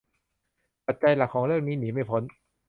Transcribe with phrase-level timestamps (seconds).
[0.85, 2.23] ปัจจัยหลักของเรื่องนี้หนีไม่พ้น